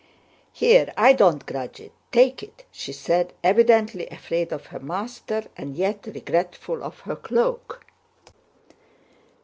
"Here, 0.53 0.91
I 0.97 1.13
don't 1.13 1.45
grudge 1.45 1.79
it—take 1.79 2.41
it!" 2.41 2.65
she 2.71 2.91
said, 2.91 3.33
evidently 3.43 4.07
afraid 4.09 4.51
of 4.51 4.65
her 4.73 4.79
master 4.79 5.43
and 5.55 5.75
yet 5.75 6.07
regretful 6.07 6.83
of 6.83 7.01
her 7.01 7.15
cloak. 7.15 7.85